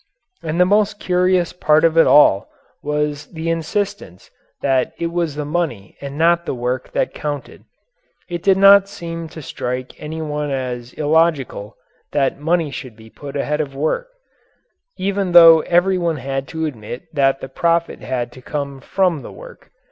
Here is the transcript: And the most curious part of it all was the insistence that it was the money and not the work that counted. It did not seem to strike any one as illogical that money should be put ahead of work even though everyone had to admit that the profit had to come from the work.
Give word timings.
And 0.41 0.59
the 0.59 0.65
most 0.65 0.99
curious 0.99 1.53
part 1.53 1.85
of 1.85 1.95
it 1.95 2.07
all 2.07 2.49
was 2.81 3.27
the 3.27 3.51
insistence 3.51 4.31
that 4.63 4.93
it 4.97 5.11
was 5.11 5.35
the 5.35 5.45
money 5.45 5.95
and 6.01 6.17
not 6.17 6.47
the 6.47 6.55
work 6.55 6.91
that 6.93 7.13
counted. 7.13 7.65
It 8.27 8.41
did 8.41 8.57
not 8.57 8.89
seem 8.89 9.29
to 9.29 9.43
strike 9.43 9.93
any 10.01 10.19
one 10.19 10.49
as 10.49 10.93
illogical 10.93 11.77
that 12.13 12.39
money 12.39 12.71
should 12.71 12.95
be 12.95 13.11
put 13.11 13.35
ahead 13.35 13.61
of 13.61 13.75
work 13.75 14.07
even 14.97 15.33
though 15.33 15.59
everyone 15.59 16.17
had 16.17 16.47
to 16.47 16.65
admit 16.65 17.13
that 17.13 17.39
the 17.39 17.47
profit 17.47 17.99
had 18.01 18.31
to 18.31 18.41
come 18.41 18.79
from 18.81 19.21
the 19.21 19.31
work. 19.31 19.69